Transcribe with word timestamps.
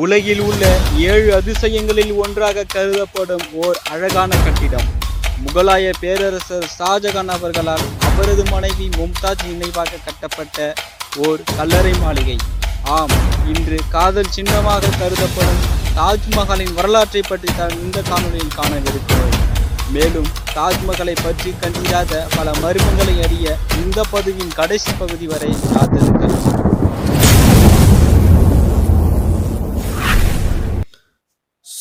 உலகில் 0.00 0.40
உள்ள 0.40 0.62
ஏழு 0.96 1.34
அதிசயங்களில் 1.38 2.12
ஒன்றாக 2.14 2.64
கருதப்படும் 2.64 3.42
ஓர் 3.52 3.78
அழகான 3.90 4.36
கட்டிடம். 4.36 4.86
முகலாய 5.44 5.90
பேரரசர் 6.00 6.66
ஷாஜகான் 6.78 7.28
அவர்களால் 7.28 7.84
அவரது 8.00 8.44
மனைவி 8.50 8.88
மும்தாஜ் 8.98 9.44
நினைவாக 9.50 10.00
கட்டப்பட்ட 10.04 10.74
ஓர் 11.16 11.42
கல்லறை 11.56 11.92
மாளிகை. 11.92 12.36
ஆம் 12.96 13.14
இன்று 13.46 13.78
காதல் 13.88 14.30
சின்னமாக 14.30 14.94
கருதப்படும் 14.98 15.60
தாஜ்மஹாலின் 15.98 16.74
வரலாற்றை 16.74 17.22
பற்றி 17.28 17.50
தான் 17.56 17.76
இந்த 17.82 18.02
காணொலியில் 18.10 18.56
காணவிருக்கிறோம். 18.56 19.36
மேலும் 19.90 20.30
தாஜ்மஹாலை 20.56 21.16
பற்றி 21.22 21.54
கண்டிராத 21.60 22.26
பல 22.36 22.50
மர்மங்களை 22.62 23.16
அறிய 23.26 23.58
இந்த 23.84 24.04
பதிவின் 24.12 24.54
கடைசி 24.54 24.92
பகுதி 24.98 25.26
வரை 25.26 25.52
காத்திருக்கிறோம் 25.74 26.71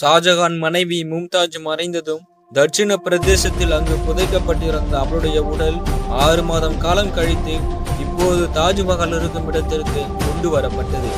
ஷாஜகான் 0.02 0.58
மனைவி 0.58 0.98
மும்தாஜ் 1.04 1.58
மறைந்ததும் 1.66 2.22
தட்சிண 2.54 2.96
பிரதேசத்தில் 2.96 3.72
அங்கு 3.72 3.96
புதைக்கப்பட்டிருந்த 4.08 4.94
அவருடைய 5.00 5.44
உடல் 5.44 5.78
ஆறு 6.10 6.44
மாதம் 6.44 6.78
காலம் 6.78 7.12
கழித்து 7.14 7.56
இப்போது 8.04 8.44
தாஜ்மஹால் 8.58 9.16
இருக்கும் 9.16 9.48
இடத்திற்கு 9.48 10.02
கொண்டு 10.26 10.50
வரப்பட்டது. 10.58 11.10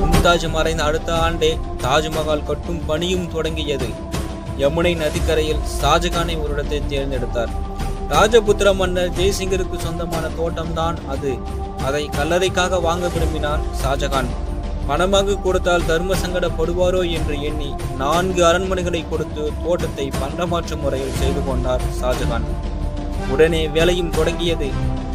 மும்தாஜ் 0.00 0.50
மறைந்த 0.50 0.84
அடுத்த 0.84 1.12
ஆண்டே 1.12 1.58
தாஜ்மஹால் 1.82 2.44
கட்டும் 2.44 2.86
பணியும் 2.86 3.30
தொடங்கியது. 3.30 3.88
யமுனை 4.58 4.96
நதிக்கரையில் 4.96 5.62
ஷாஜகானை 5.82 6.36
ஒரு 6.42 6.52
இடத்தை 6.52 6.82
தேர்ந்தெடுத்தார். 6.88 7.52
ராஜபுத்திர 8.08 8.74
மன்னர் 8.74 9.10
ஜெய்சிங்கருக்கு 9.10 9.78
சொந்தமான 9.78 10.26
தோட்டம்தான் 10.40 11.06
அது. 11.06 11.34
அதை 11.82 12.08
கல்லறைக்காக 12.08 12.80
வாங்க 12.80 13.08
விரும்பினான் 13.08 13.60
ஷாஜகான். 13.82 14.32
பணமாக 14.88 15.36
கொடுத்தால் 15.44 15.86
தர்ம 15.90 16.14
சங்கடப்படுவாரோ 16.22 16.98
என்று 17.16 17.34
எண்ணி 17.48 17.68
நான்கு 18.00 18.42
அரண்மனைகளை 18.48 19.00
கொடுத்து 19.08 19.44
தோட்டத்தை 19.64 20.06
பண்டமாற்று 20.22 20.76
முறையில் 20.80 21.16
செய்து 21.20 21.40
கொண்டார் 21.46 21.84
ஷாஜகான். 22.00 22.46
உடனே 23.32 23.62
வேலையும் 23.76 24.10
தொடங்கியது. 24.10 24.68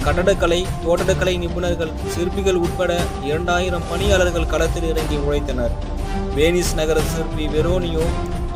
கட்டடக்கலை 0.05 0.59
தோட்டக்கலை 0.85 1.33
நிபுணர்கள் 1.37 1.93
சிற்பிகள் 2.13 2.59
உட்பட 2.65 2.91
இரண்டாயிரம் 3.23 3.87
பணியாளர்கள் 3.89 4.51
களத்தில் 4.53 4.87
இறங்கி 4.91 5.17
உழைத்தனர். 5.27 5.75
வேனிஸ் 6.35 6.73
நகர 6.79 6.99
சிற்பி 7.13 7.45
வெரோனியோ 7.55 8.05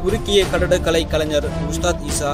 துருக்கிய 0.03 0.39
கட்டடக்கலை 0.51 1.03
கலைஞர் 1.07 1.47
உஸ்தாத் 1.69 2.03
இசா 2.11 2.31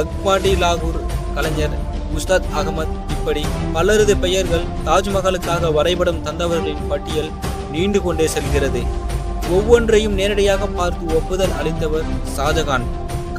அக்பாடி 0.00 0.52
லாகூர் 0.62 1.00
கலைஞர் 1.34 1.74
உஸ்தாத் 2.18 2.48
அகமத் 2.60 2.94
இப்படி 3.16 3.42
பலரது 3.72 4.16
பெயர்கள் 4.24 4.64
தாஜ்மஹாலுக்காக 4.86 5.72
வரைபடம் 5.72 6.22
தந்தவர்களின் 6.26 6.86
பட்டியல் 6.88 7.30
நீண்டு 7.74 8.00
கொண்டே 8.02 8.26
செல்கிறது. 8.34 8.82
ஒவ்வொன்றையும் 9.50 10.18
நேரடியாக 10.20 10.66
பார்த்து 10.66 11.14
ஒப்புதல் 11.14 11.56
அளித்தவர் 11.60 12.10
ஷாஜகான். 12.36 12.84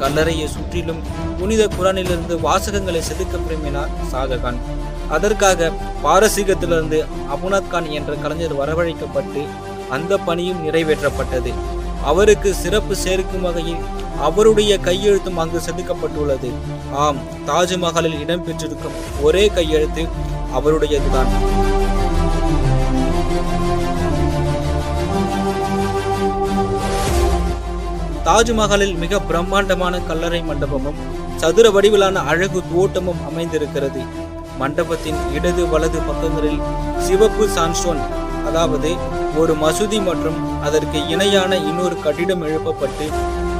கல்லறையை 0.00 0.46
சுற்றிலும் 0.46 1.00
புனித 1.38 1.62
குரானிலிருந்து 1.76 2.34
வாசகங்களை 2.46 3.00
செதுக்க 3.08 3.36
விரும்பினார் 3.44 3.92
ஷாஜகான். 4.12 4.58
அதற்காக 5.08 5.70
பாரசீகத்திலிருந்து 6.04 6.98
அபுனாத் 7.34 7.68
கான் 7.68 7.88
என்ற 7.98 8.12
கலைஞர் 8.14 8.58
வரவழைக்கப்பட்டு 8.60 9.42
அந்த 9.90 10.12
பணியும் 10.28 10.62
நிறைவேற்றப்பட்டது. 10.66 11.52
அவருக்கு 12.04 12.50
சிறப்பு 12.54 12.94
சேர்க்கும் 13.04 13.46
வகையில் 13.48 13.84
அவருடைய 14.20 14.72
கையெழுத்தும் 14.78 15.40
அங்கு 15.42 15.60
செதுக்கப்பட்டுள்ளது. 15.66 16.50
ஆம் 17.04 17.20
தாஜ்மஹாலில் 17.46 18.20
இடம்பெற்றிருக்கும் 18.24 18.98
ஒரே 19.22 19.44
கையெழுத்து 19.46 20.04
அவருடையதுதான். 20.58 21.30
தாஜ்மஹாலில் 28.26 28.94
மிக 29.00 29.18
பிரம்மாண்டமான 29.26 29.94
கல்லறை 30.06 30.38
மண்டபமும் 30.46 31.00
சதுர 31.40 31.66
வடிவிலான 31.74 32.22
அழகு 32.30 32.60
தோட்டமும் 32.70 33.20
அமைந்திருக்கிறது. 33.28 34.00
மண்டபத்தின் 34.60 35.18
இடது 35.36 35.62
வலது 35.72 35.98
பக்கங்களில் 36.08 36.60
சிவப்பு 37.06 37.44
சான்ஸ்டோன் 37.56 38.00
அதாவது 38.48 38.90
ஒரு 39.40 39.54
மசூதி 39.62 39.98
மற்றும் 40.08 40.38
அதற்கு 40.66 40.98
இணையான 41.14 41.52
இன்னொரு 41.70 41.96
கட்டிடம் 42.04 42.44
எழுப்பப்பட்டு 42.48 43.06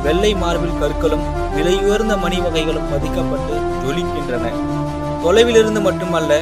வெள்ளை 0.05 0.33
மார்பிள் 0.43 0.79
கற்களும் 0.83 1.25
விலையுயர்ந்த 1.57 2.17
மணி 2.25 2.39
வகைகளும் 2.47 2.91
பதிக்கப்பட்டு 2.93 3.55
ஜொலிக்கின்றன. 3.83 4.47
தொலைவிலிருந்து 5.25 5.83
மட்டுமல்ல 5.89 6.33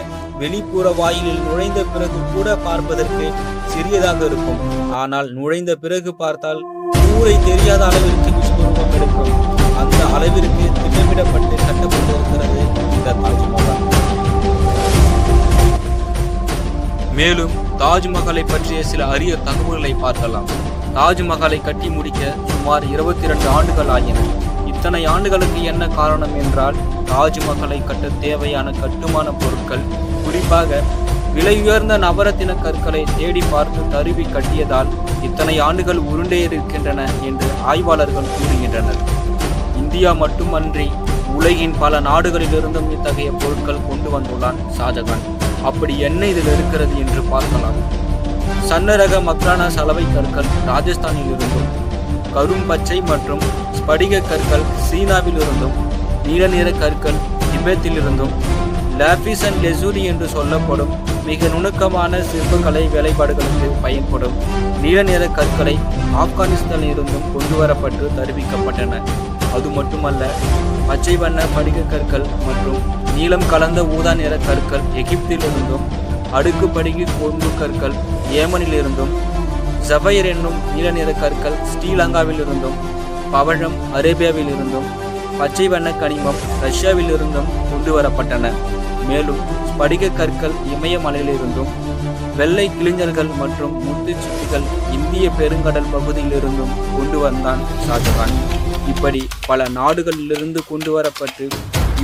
வெளிப்புற 0.42 0.86
வாயிலில் 1.00 1.44
நுழைந்த 1.48 1.80
பிறகு 1.92 2.20
கூட 2.34 2.56
பார்ப்பதற்கு 2.68 3.26
சிறியதாக 3.74 4.20
இருக்கும். 4.30 4.62
ஆனால் 5.02 5.28
நுழைந்த 5.36 5.74
பிறகு 5.84 6.10
பார்த்தால் 6.22 6.62
ஊரை 7.18 7.34
தெரியாத 7.48 7.82
அளவிற்கு 7.90 8.30
விஸ்வரூபம் 8.38 8.94
எடுக்கும் 8.96 9.32
அந்த 9.82 10.00
அளவிற்கு 10.16 10.64
திட்டமிடப்பட்டு 10.78 11.56
கட்டப்பட்டிருக்கிறது 11.66 12.60
இந்த 12.96 13.14
தாஜ்மஹால் 13.22 13.82
மேலும் 17.18 17.52
தாஜ்மஹாலை 17.82 18.42
பற்றிய 18.46 18.78
சில 18.90 19.02
அரிய 19.14 19.32
தகவல்களை 19.48 19.92
பார்க்கலாம். 20.04 20.48
தாஜ்மஹாலை 20.96 21.58
கட்டி 21.62 21.88
முடிக்க 21.90 22.22
சுமார் 22.50 22.84
இருபத்தி 22.94 23.24
இரண்டு 23.28 23.46
ஆண்டுகள் 23.56 23.92
ஆகின. 23.96 24.18
இத்தனை 24.70 25.00
ஆண்டுகளுக்கு 25.12 25.60
என்ன 25.72 25.84
காரணம் 25.98 26.34
என்றால் 26.42 26.78
தாஜ்மஹாலை 27.10 27.78
கட்ட 27.84 28.10
தேவையான 28.24 28.68
கட்டுமான 28.82 29.26
பொருட்கள் 29.42 29.84
குறிப்பாக 30.24 30.80
விலையுயர்ந்த 31.36 31.94
நவரத்தின 32.04 32.50
கற்களை 32.64 33.00
தேடி 33.18 33.42
பார்த்து 33.52 33.80
தருவி 33.94 34.24
கட்டியதால் 34.34 34.90
இத்தனை 35.26 35.54
ஆண்டுகள் 35.66 36.00
உருண்டே 36.10 36.38
இருக்கின்றன 36.48 37.00
என்று 37.28 37.48
ஆய்வாளர்கள் 37.72 38.32
கூறுகின்றனர். 38.36 39.00
இந்தியா 39.80 40.10
மட்டுமன்றி 40.22 40.86
உலகின் 41.38 41.74
பல 41.82 42.00
நாடுகளிலிருந்தும் 42.08 42.90
இத்தகைய 42.96 43.30
பொருட்கள் 43.42 43.86
கொண்டு 43.88 44.08
வந்துள்ளான் 44.14 44.60
ஷாஜகான். 44.76 45.24
அப்படி 45.70 45.94
என்ன 46.08 46.26
இதில் 46.32 46.50
இருக்கிறது 46.54 46.94
என்று 47.04 47.22
பார்க்கலாம். 47.32 47.78
சன்னரக 48.68 49.14
மக்ரானா 49.28 49.66
சலவை 49.76 50.04
கற்கள் 50.14 50.50
ராஜஸ்தானில் 50.70 51.30
இருந்தும் 51.34 51.70
கரும் 52.36 52.66
பச்சை 52.70 52.98
மற்றும் 53.10 53.42
ஸ்படிக 53.78 54.22
கற்கள் 54.30 54.64
சீனாவில் 54.88 55.40
இருந்தும் 55.42 55.76
நீல 56.26 56.46
நிற 56.54 56.68
கற்கள் 56.82 57.18
திபெத்தில் 57.50 57.98
இருந்தும் 58.02 58.34
லாபிஸ் 59.00 59.44
அண்ட் 59.48 59.60
லெசூரி 59.64 60.02
என்று 60.12 60.26
சொல்லப்படும் 60.36 60.94
மிக 61.26 61.48
நுணுக்கமான 61.52 62.18
சிற்பக்கலை 62.30 62.82
வேலைப்பாடுகளுக்கு 62.94 63.68
பயன்படும் 63.84 64.36
நீல 64.82 64.98
நிற 65.08 65.24
கற்களை 65.36 65.74
ஆப்கானிஸ்தானில் 66.22 66.90
இருந்தும் 66.92 67.28
கொண்டு 67.34 67.54
வரப்பட்டு 67.60 68.06
தருவிக்கப்பட்டன. 68.18 69.00
அது 69.56 69.68
மட்டுமல்ல 69.76 70.22
பச்சை 70.88 71.14
வண்ண 71.22 71.40
படிக 71.54 71.84
கற்கள் 71.92 72.26
மற்றும் 72.46 72.82
நீலம் 73.16 73.46
கலந்த 73.52 73.80
ஊதா 73.96 74.12
நிற 74.20 74.34
கற்கள் 74.48 74.84
எகிப்திலிருந்தும் 75.02 75.86
அடுக்கு 76.38 76.66
படுகி 76.76 77.04
கொண்டு 77.20 77.50
கற்கள் 77.60 77.96
ஏமனிலிருந்தும் 78.42 79.14
ஜபயர் 79.88 80.30
என்னும் 80.34 80.60
நீல 80.74 80.90
நிற 80.98 81.10
கற்கள் 81.22 81.58
ஸ்ரீலங்காவிலிருந்தும் 81.72 82.78
பவழம் 83.34 83.76
அரேபியாவில் 83.98 84.52
இருந்தும் 84.54 84.88
பச்சை 85.38 85.66
வண்ண 85.72 85.88
கனிமம் 86.02 86.40
ரஷ்யாவிலிருந்தும் 86.64 87.52
கொண்டு 87.70 87.92
வரப்பட்டன 87.96 88.52
மேலும் 89.08 89.40
ஸ்படிக 89.74 90.08
கற்கள் 90.18 90.52
இமயமலையிலிருந்தும் 90.74 91.70
வெள்ளை 92.38 92.64
கிளிஞ்சல்கள் 92.76 93.30
மற்றும் 93.40 93.74
முத்துச்சிப்பிகள் 93.86 94.66
இந்திய 94.96 95.26
பெருங்கடல் 95.38 95.88
பகுதியிலிருந்தும் 95.94 96.74
கொண்டு 96.92 97.18
வந்தான் 97.24 97.62
ஷாஜகான். 97.86 98.34
இப்படி 98.92 99.20
பல 99.48 99.66
நாடுகளிலிருந்து 99.78 100.60
கொண்டு 100.70 100.90
வரப்பட்டு 100.96 101.46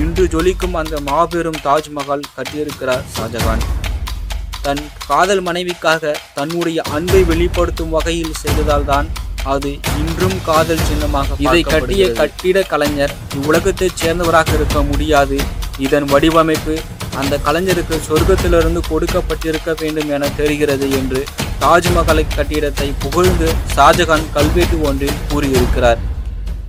இன்று 0.03 0.25
ஜொலிக்கும் 0.35 0.77
அந்த 0.81 1.01
மாபெரும் 1.09 1.61
தாஜ்மஹால் 1.67 2.29
கட்டியிருக்கிறார் 2.37 3.07
ஷாஜகான். 3.17 3.65
தன் 4.67 4.85
காதல் 5.09 5.43
மனைவிக்காக 5.49 6.15
தன்னுடைய 6.39 6.81
அன்பை 6.97 7.23
வெளிப்படுத்தும் 7.33 7.95
வகையில் 7.97 8.39
செய்ததால் 8.43 8.89
தான் 8.93 9.09
அது 9.55 9.73
இன்றும் 10.01 10.39
காதல் 10.49 10.87
சின்னமாக 10.89 11.37
இதை 11.47 11.63
கட்டிய 11.75 12.07
கட்டிட 12.21 12.63
கலைஞர் 12.73 13.15
இவ்வுலகத்தைச் 13.37 14.01
சேர்ந்தவராக 14.03 14.55
இருக்க 14.59 14.81
முடியாது. 14.93 15.39
இதன் 15.87 16.09
வடிவமைப்பு 16.15 16.75
அந்த 17.19 17.39
கலைஞருக்கு 17.47 17.97
சொர்க்கத்திலிருந்து 18.09 18.81
கொடுக்கப்பட்டிருக்க 18.91 19.75
வேண்டும் 19.81 20.11
என 20.11 20.29
தெரிகிறது 20.29 20.91
என்று 20.91 21.25
தாஜ்மஹாலை 21.61 22.25
கட்டிடத்தை 22.35 22.93
புகழ்ந்து 22.99 23.53
ஷாஜகான் 23.77 24.27
கல்வெட்டு 24.33 24.83
ஒன்றில் 24.83 25.21
கூறியிருக்கிறார். 25.29 25.99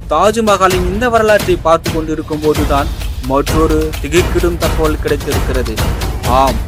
தாஜ்மஹாலின் 0.10 0.88
இந்த 0.94 1.10
வரலாற்றை 1.10 1.56
பார்த்து 1.56 1.94
கொண்டிருக்கும் 1.94 2.40
போதுதான் 2.40 2.88
மற்றொரு 3.28 3.90
திகைக்கிடும் 4.02 4.58
தகவல் 4.58 5.00
கிடைத்திருக்கிறது. 5.00 5.76
ஆம் 6.28 6.60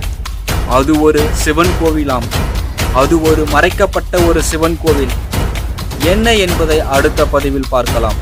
அது 0.70 1.02
ஒரு 1.02 1.24
சிவன் 1.32 1.74
கோவிலாம். 1.82 2.28
அது 2.94 3.22
ஒரு 3.22 3.46
மறைக்கப்பட்ட 3.52 4.20
ஒரு 4.20 4.44
சிவன் 4.44 4.78
கோவில். 4.84 5.14
என்ன 6.00 6.36
என்பதை 6.36 6.80
அடுத்த 6.80 7.26
பதிவில் 7.26 7.70
பார்க்கலாம். 7.70 8.20